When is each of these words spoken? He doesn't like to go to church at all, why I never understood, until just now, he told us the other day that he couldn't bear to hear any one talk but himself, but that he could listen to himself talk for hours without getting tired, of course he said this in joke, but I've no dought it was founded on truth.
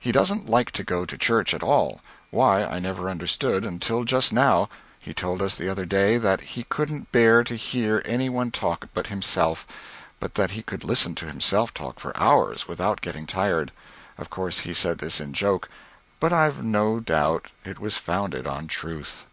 He 0.00 0.10
doesn't 0.10 0.48
like 0.48 0.72
to 0.72 0.82
go 0.82 1.04
to 1.06 1.16
church 1.16 1.54
at 1.54 1.62
all, 1.62 2.00
why 2.30 2.64
I 2.64 2.80
never 2.80 3.08
understood, 3.08 3.64
until 3.64 4.02
just 4.02 4.32
now, 4.32 4.68
he 4.98 5.14
told 5.14 5.40
us 5.40 5.54
the 5.54 5.68
other 5.68 5.86
day 5.86 6.18
that 6.18 6.40
he 6.40 6.64
couldn't 6.64 7.12
bear 7.12 7.44
to 7.44 7.54
hear 7.54 8.02
any 8.04 8.28
one 8.28 8.50
talk 8.50 8.88
but 8.92 9.06
himself, 9.06 9.64
but 10.18 10.34
that 10.34 10.50
he 10.58 10.62
could 10.64 10.82
listen 10.82 11.14
to 11.14 11.26
himself 11.26 11.72
talk 11.72 12.00
for 12.00 12.18
hours 12.20 12.66
without 12.66 13.00
getting 13.00 13.28
tired, 13.28 13.70
of 14.18 14.28
course 14.28 14.58
he 14.66 14.74
said 14.74 14.98
this 14.98 15.20
in 15.20 15.32
joke, 15.32 15.68
but 16.18 16.32
I've 16.32 16.64
no 16.64 16.98
dought 16.98 17.46
it 17.64 17.78
was 17.78 17.96
founded 17.96 18.48
on 18.48 18.66
truth. 18.66 19.24